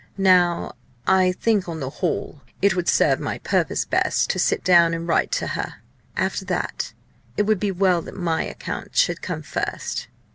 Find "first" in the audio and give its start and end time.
9.43-10.07